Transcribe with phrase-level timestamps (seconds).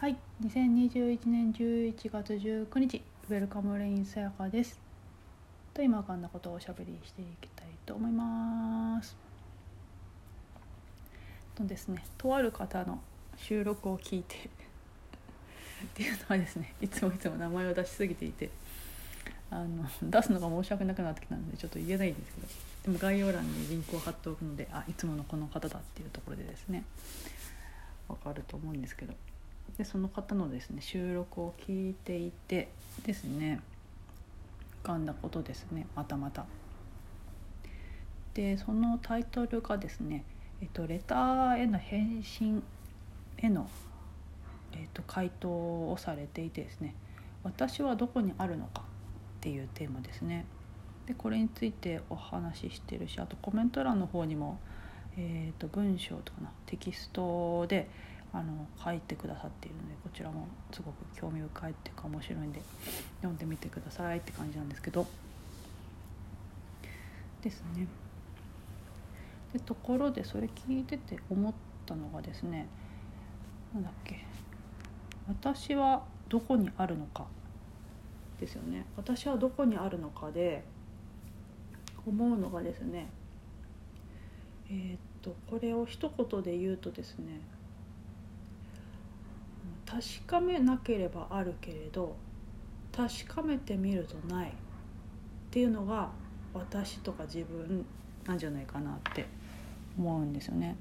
[0.00, 4.80] はい、2021年11月19日、ウェルカムレインさやかです。
[5.74, 9.14] と今かんなことをおしゃべりしていきたいと思います。
[11.54, 12.98] とですね、とある方の
[13.36, 14.48] 収録を聞いてっ
[15.92, 18.48] ていうのはですね、いつもいつも名前を出しすぎていて、
[19.50, 22.48] あの出すのが申し訳なくなってきたのでちょっと言えないんですけど、
[22.84, 26.84] でも概要欄にリンクを貼っておくので、あ、いつものこの方だっていうところでですね、
[28.08, 29.12] わかると思うんですけど。
[29.78, 32.68] でその方のですね収録を聞いていて
[33.04, 33.60] ですね
[34.82, 36.46] 浮かんだことですねまたまた。
[38.34, 40.24] でそのタイトルがですね、
[40.62, 42.62] えっと、レターへの返信
[43.38, 43.68] への、
[44.72, 46.94] えっと、回答をされていてですね
[47.42, 48.82] 「私はどこにあるのか」
[49.38, 50.44] っていうテーマですね。
[51.06, 54.60] でこれについてお話ししてるしあとコメント欄の方にも、
[55.16, 57.88] えー、と文章とかなテキストで
[58.32, 62.60] あの書いてくださっているのでこちらもすごく興味深いっていうか面白いんで
[63.16, 65.06] 読んでみてくださいって感じなんですけど。
[67.42, 67.86] ですね。
[69.52, 71.52] でところでそれ聞いてて思っ
[71.86, 72.68] たのがですね
[73.74, 74.24] なんだっけ。
[75.26, 77.26] 私はどこにあるのか
[78.38, 78.84] ですよね。
[78.96, 80.62] 私はどこにあるのかで
[82.06, 83.08] 思うのがですね
[84.68, 87.40] えー、っとこれを一言で言うとですね
[89.86, 92.16] 確かめなければあるけれど
[92.92, 94.52] 確かめてみるとないっ
[95.50, 96.10] ていうのが
[96.54, 97.84] 私とか自分
[98.26, 99.26] なんじゃないかなって
[99.98, 100.76] 思うんですよね。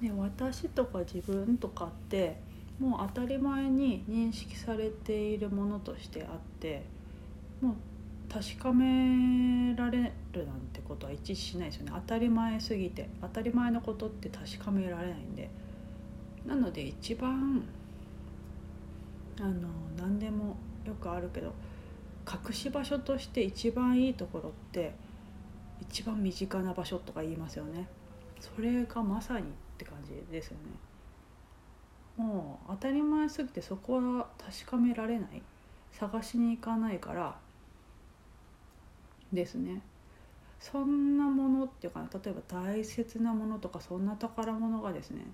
[0.00, 2.40] で私とか自分とかって
[2.80, 6.82] もう当たり前に認識されているものとしてあって
[7.60, 7.74] もう
[8.32, 15.48] 確かめられるなんてことは一致しないですよね当たり前すぎて当たり前のことって確かめられないんで。
[16.46, 17.62] なので一番
[19.40, 21.52] あの何でもよくあるけど
[22.26, 24.92] 隠し場所として一番いいところって
[25.80, 27.88] 一番身近な場所とか言いますよね。
[28.40, 29.44] それがまさにっ
[29.78, 30.56] て感じですよ
[32.18, 32.24] ね。
[32.24, 35.42] もう当たり前すぎてそこは確かめられない。
[35.92, 37.36] 探しに行かないから。
[39.32, 39.82] ですね。
[40.60, 45.26] そんなものっていうか例えば大切なものとかそんな宝物がですね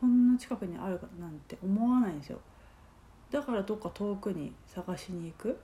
[0.00, 2.38] こんな近くにあるなんて思わないんですよ。
[3.30, 5.58] だからどっか遠くに探しに行く。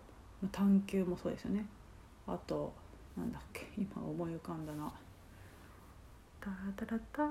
[0.50, 1.64] 探求もそうですよね。
[2.26, 2.72] あと
[3.16, 3.68] なんだっけ。
[3.76, 4.92] 今思い浮かんだな
[6.40, 7.28] タタラタ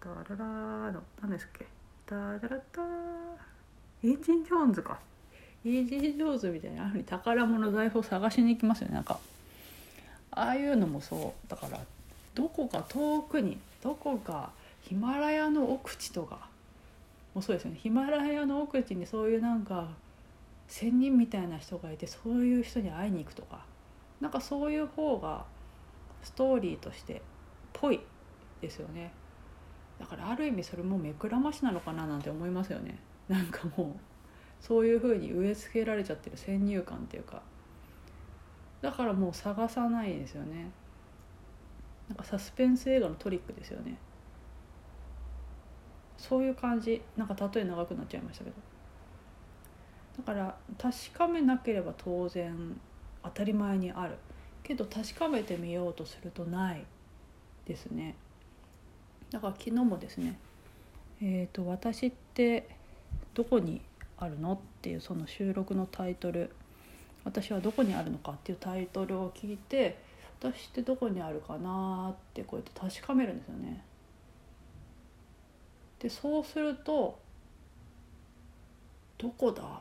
[0.00, 1.66] タララの何ですっけ。
[2.06, 2.82] タタラタ
[4.02, 4.98] インジン・ジョーンズか。
[5.64, 8.94] インジン・ジョーンズみたいなに宝物財宝探しに行きますよね。
[8.94, 9.18] なんか
[10.30, 11.48] ああいうのもそう。
[11.48, 11.80] だから
[12.34, 14.50] どこか遠くにどこか
[14.82, 16.50] ヒマラヤの奥地とか。
[17.34, 17.78] もうそうですよね。
[17.78, 19.88] ヒマラヤの奥地にそういうなんか
[20.66, 23.64] 仙人みたいな人がいてそういう人に会いに行くとか。
[24.20, 25.44] なんかそういう方が
[26.22, 27.22] ストーリーとして
[27.72, 28.00] ぽい
[28.60, 29.12] ですよね。
[29.98, 32.98] だからある意味それも目くらましなのかななんて思いますよね。
[33.28, 33.96] なんかもう
[34.60, 37.42] そういう風に植え付けられちゃってる先入観っていうか。
[38.80, 40.70] だからもう探さないですよね。
[42.08, 43.96] なんかサスペンス映画のトリックですよね。
[46.22, 48.56] そういう感じなんか例え長くなっちゃいましたけど
[50.18, 52.80] だから確かめなければ当然
[53.24, 54.14] 当たり前にある
[54.62, 56.84] けど確かめてみようとするとない
[57.66, 58.14] ですね
[59.32, 60.38] だから昨日もですね
[61.20, 62.68] えーと「私って
[63.34, 63.80] どこに
[64.16, 66.54] あるの?」っていうその収録のタイトル
[67.24, 69.98] 「私はどこにあるのか」っていうタイトルを聞いて
[70.40, 73.84] 私ってどこにあるかなってこうやって確かめるんですよね。
[76.02, 77.16] でそうすると
[79.18, 79.80] どこだ？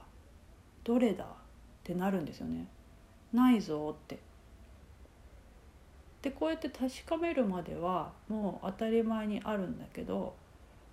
[0.83, 1.23] どれだ？
[1.23, 1.27] っ
[1.83, 2.67] てなるんですよね。
[3.33, 4.19] ないぞって。
[6.21, 10.35] でこうやって確かめるまではもう当たり前にあるんだけど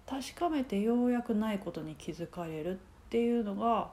[0.07, 2.79] 確かめてようやくないことに気づかれるっ
[3.11, 3.91] ていうのが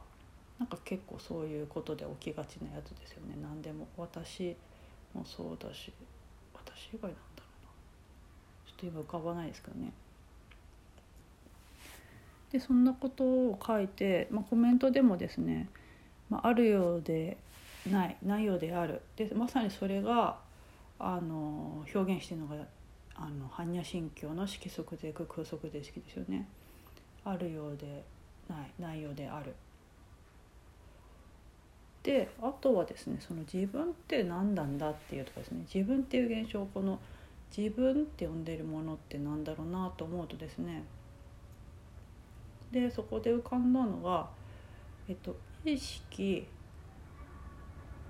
[0.57, 3.36] なんか結構そういうことで起きがちなやつですよね。
[3.42, 3.86] 何でも。
[3.98, 4.56] 私
[5.13, 5.92] もそうだし
[6.54, 7.69] 私以外なんだろうな。
[8.68, 9.92] ちょっと今浮かばないですけどね。
[12.56, 15.68] でそんなことを書いて、まあ、コメントでもですね、
[16.30, 17.36] まあ、あるようで
[17.92, 20.38] ないないようであるでまさにそれが
[20.98, 22.56] あの表現してるのが
[23.13, 26.48] あの般若心経の色即是空空即是色ですよね。
[27.25, 28.06] あるようで
[28.48, 29.54] ないないようである。
[32.04, 37.00] であとはですねその自分って何なんだっていうとこですね自分っていう現象この
[37.56, 40.84] 自分って呼んでるものって何だろうなと思うとですね
[42.71, 44.27] でそこで浮かんだのが、
[45.07, 46.47] えっと、意識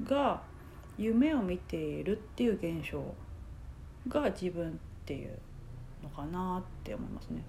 [0.03, 0.41] が
[0.97, 3.03] 夢を見ているっていう現象
[4.07, 4.73] が自分っ
[5.05, 5.37] ていう
[6.03, 7.43] のかなって思いますね。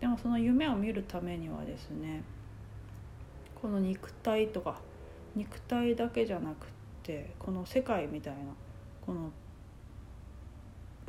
[0.00, 2.24] でもその夢を見るためにはですね
[3.54, 4.80] この肉体とか
[5.36, 6.68] 肉体だけじゃなくっ
[7.04, 8.40] てこの世界みたいな
[9.06, 9.30] この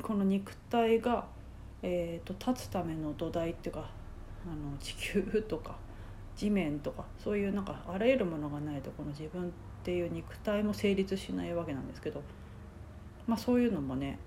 [0.00, 1.26] この肉体が、
[1.82, 3.90] えーと、立つための土台っていうか
[4.46, 5.76] あの地球とか
[6.36, 9.50] 地面とかそういうなんかあらゆるものがないとこの自分っ
[9.82, 12.22] ていう肉体も成立しないわけなんですけど
[13.26, 14.18] まあそういうのもね、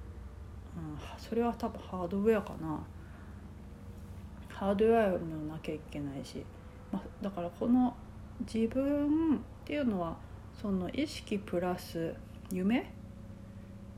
[0.75, 2.83] うん、それは多分ハードウェアかな。
[4.49, 6.43] ハードウェアもなきゃいけないし、
[6.91, 7.95] まあ、だからこの
[8.51, 10.17] 自分っていうのは
[10.59, 12.15] その意識プラス
[12.51, 12.83] 夢っ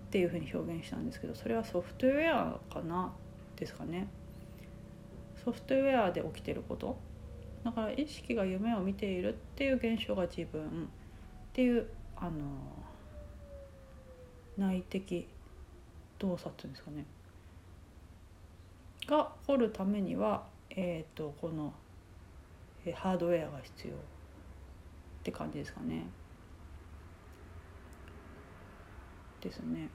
[0.09, 3.09] ていうふうに表現したんですけどそれはソフトウェアかな
[3.55, 4.07] ですかね。
[5.43, 6.97] ソフトウェアで起きてること
[7.63, 10.65] だから意識が夢を見ているっていう現象が自分っ
[11.53, 12.31] ていうあの
[14.57, 15.27] 内的
[16.19, 17.05] 動作っていうんですかね
[19.09, 21.73] が掘るためには、えーと、この、
[22.93, 23.97] ハードウェアが必要っ
[25.23, 26.05] て感じですかね。
[29.41, 29.85] ですね。
[29.85, 29.89] っ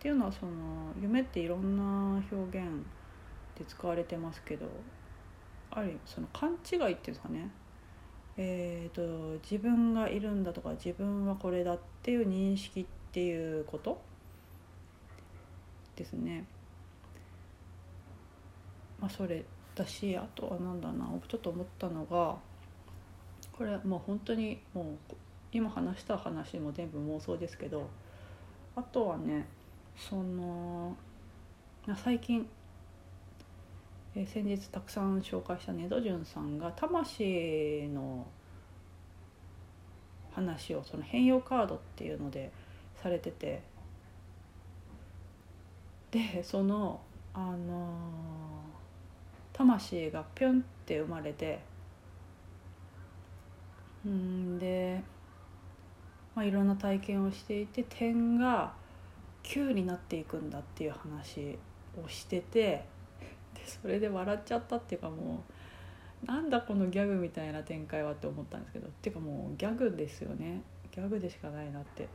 [0.00, 2.66] ていうのはその夢っていろんな表現
[3.58, 4.66] で使われてますけど
[5.70, 7.50] ある意味その勘違いっていうんですかね。
[8.36, 14.00] えーと、自分がいるんだとか自分はこれだっていう認識っていうこと？
[15.94, 16.44] ですね。
[19.00, 21.06] まあ、それだしあとは何だな。
[21.28, 22.36] ちょっと思ったのが
[23.52, 25.14] これはもう本当にもう
[25.52, 27.88] 今話した話も全部妄想ですけど
[28.74, 29.46] あとはね
[29.96, 30.96] その
[31.96, 32.48] 最近
[34.16, 38.26] え先日たくさん紹介したネドジュンさんが魂の
[40.32, 42.52] 話をその変容カードっていうので
[43.02, 43.62] されてて
[46.10, 47.00] でその
[47.32, 51.58] あのー、魂がぴょんって生まれて
[54.06, 55.02] うんで、
[56.36, 58.74] まあ、いろんな体験をしていて点が
[59.42, 61.58] 9になっていくんだっていう話
[62.02, 62.84] をしてて
[63.82, 65.42] それで笑っちゃったっていうかも
[66.24, 72.08] うなんだこのギャグみたいな展開はって思ったんですけどっていうかもうギャグですよねギャグでしかないなって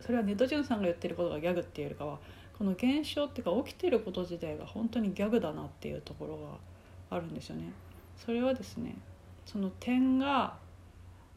[0.00, 2.18] それはネットジュンさんが言ってることがギャグっていうよりかは
[2.58, 6.36] この現象っていうか起きてること自体が本当にギャグだなっていうところ
[7.10, 7.72] があるんですよね。
[8.16, 8.96] それはですね
[9.44, 10.56] その点が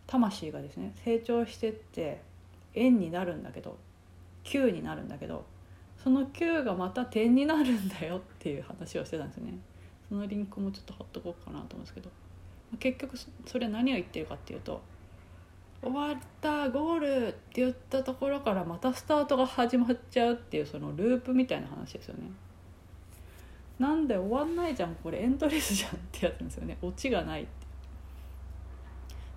[0.05, 2.21] 魂がですね成長してって
[2.73, 3.77] 円になるんだけど
[4.43, 5.45] 9になるんだけど
[6.01, 9.53] その9がまた点になるんだよっていう話をしてたんですね。
[10.07, 12.09] そのリンクもちょっと貼っとこうかなと思うんですけど。
[12.79, 14.81] 結局それは何を言ってるかっていうと
[15.81, 22.23] 終わったゴールって言ったところからまたスタートが始まっちゃうっていうそのループみたいな話ですよね。
[23.79, 26.77] なんで終わんないじゃんこれエンドレスじゃんってやつんですよね。
[26.81, 27.51] オチがないって。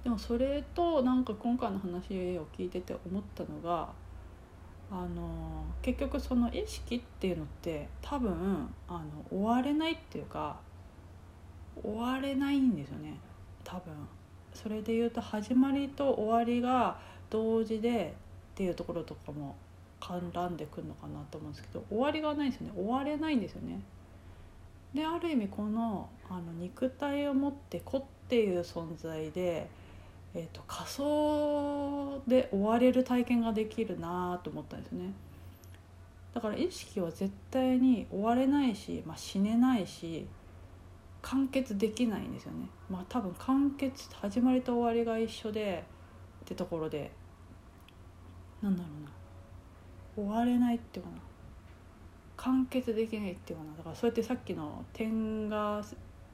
[0.04, 3.90] でもそれとなんか今回の話を聞いてて思ったのが
[4.90, 10.58] あの結局その意識っていうのって多分あの終われないっていうか
[11.82, 13.14] 終われないんですよね。
[13.64, 13.92] 多分。
[14.52, 16.98] それで言うと始まりと終わりが
[17.30, 18.14] 同時で
[18.52, 19.54] っていうところとかも
[20.00, 22.72] 絡んでくるのかなと思うんですけど終わりがないんですよね。
[22.74, 23.80] 終われないんですよね。
[24.92, 29.68] である意味このあの肉体を持って子っていう存在で
[30.34, 35.12] えーと、仮想で追われる体験ができるなと思ったんですね。
[36.32, 40.28] だから意識は絶対に追われないし、まあ、死ねないし
[41.22, 42.68] 完結できないんですよね。
[42.88, 45.84] まあ多分完結始まりと終わりが一緒で
[46.44, 47.10] ってところで
[48.62, 49.10] なんだろうな。
[50.28, 51.16] 終われないっていうかな。
[52.36, 53.76] 完結できないっていうかな。
[53.76, 55.82] だからそうやってさっきの点が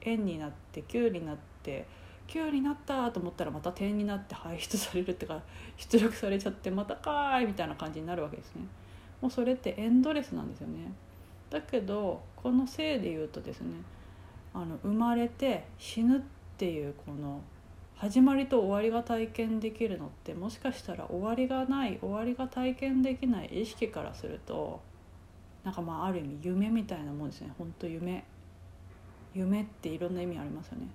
[0.01, 1.87] 円になって9になって
[2.27, 5.41] 9になったと思ったらまた点になって排出されるっていうか
[5.77, 8.63] 出力されちゃってまたかーいみたいな感じになるわけですね。
[9.21, 10.91] もうそれってエンドレスなんですよね。
[11.49, 13.75] だけどこの性で言うとですね
[14.53, 16.21] あの生まれて死ぬっ
[16.57, 17.41] ていうこの
[17.95, 24.81] 始まりと終わりが体験できるのってもしかしたら終わりがない終わりが体験できない意識からすると
[25.63, 27.51] なんかまあある意味夢みたいなもんですね。
[27.57, 28.23] 本当夢。
[29.33, 30.87] 夢っていろんな意味ありますよね。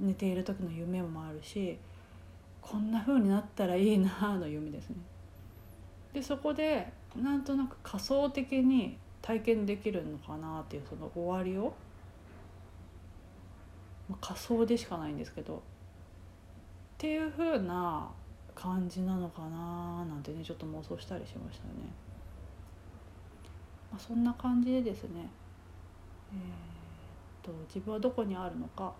[0.00, 1.78] 寝ている時の夢もあるし
[2.60, 4.96] こんな風になったらいいなの夢ですね。
[6.12, 11.74] でそこでなんとなく仮想的に体験できるのかなっていうその終わりを
[14.08, 15.60] まあ、仮想でしかないんですけどっ
[16.96, 18.08] ていう風な
[18.54, 21.70] 感じなのかななんてねちょっと妄想したりしましたね。
[23.90, 25.30] まあ、そんな感じでですね、
[26.32, 28.92] えー、と自分はどこにあるのか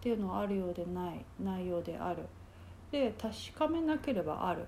[0.00, 2.22] っていうのはあるようでないないようである。
[2.90, 4.64] で確かめなければある。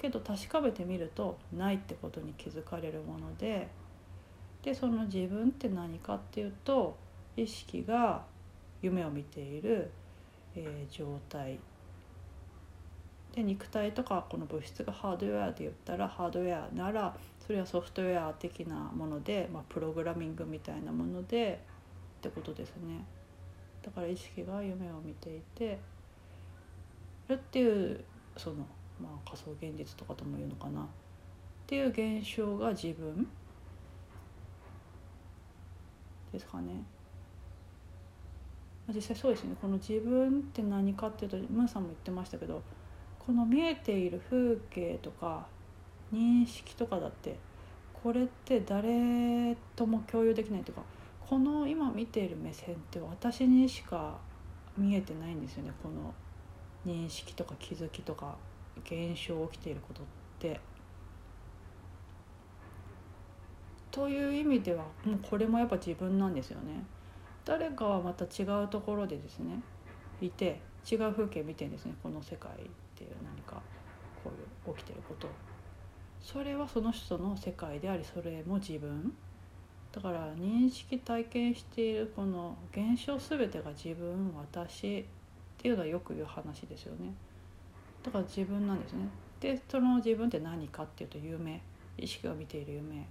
[0.00, 3.68] けど確かめてみるとないってことに気づかれるもので
[4.62, 6.96] でその自分って何かっていうと
[7.36, 8.24] 意識が
[8.80, 9.90] 夢を見ている、
[10.56, 11.58] えー、状態。
[13.34, 21.62] で肉体とかこの物質がハードウェアで言ったらハードウェアならそれはソフトウェア的なもので、まあ、プログラミングみたいなもので
[22.18, 23.04] ってことですね。
[23.82, 25.78] だから意識が夢を見ていて
[27.28, 28.04] るっていう
[28.36, 28.56] その、
[29.00, 30.84] まあ、仮想現実とかとも言うのかなっ
[31.66, 33.26] ていう現象が自分
[36.32, 36.82] ですかね。
[38.94, 42.60] 実際そうですねこの自分って何かっていうとムーさんも言ってましたけど
[43.24, 45.46] この見えている風景とか
[46.12, 47.36] 認識とかだって
[48.02, 50.82] これって誰とも共有できないというか
[51.30, 54.18] この今見ている目線って私にしか
[54.76, 56.12] 見えてないんですよねこの
[56.84, 58.34] 認識とか気づきとか
[58.84, 60.04] 現象起きていることっ
[60.40, 60.58] て。
[63.92, 66.84] という意味ではもうこれもやっぱ自分なんですよね。
[67.44, 69.62] 誰かはまた違うところでですね
[70.20, 70.60] いて
[70.90, 72.54] 違う風景見てんですねこの世界っ
[72.96, 73.62] ていう何か
[74.24, 74.32] こ
[74.66, 75.28] ういう起きてること
[76.20, 79.12] それはその人の世界でありそれも自分
[79.92, 85.04] だから認識体験しているこの現象全てが自分私っ
[85.58, 87.12] ていうのはよく言う話ですよね。
[88.02, 89.08] だから自分なんですね。
[89.40, 91.60] でその自分って何かっていうと夢
[91.98, 93.00] 意識が見ている夢。
[93.00, 93.04] っ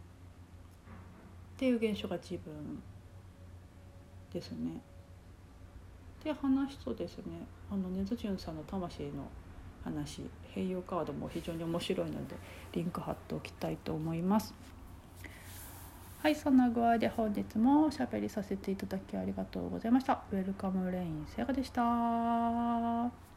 [1.58, 2.82] ていう現象が自分
[4.32, 4.82] ですね。
[6.24, 9.28] で話すとですねあのネズチュンさんの魂の
[9.84, 10.22] 話
[10.56, 12.36] 併用カードも非常に面白いので
[12.74, 14.54] リンク貼っておきたいと思います。
[16.22, 20.26] はいそんな具合で本日もおしゃべりさせていただきありがとうございました。
[20.32, 23.29] ウェルカムレインセガでした。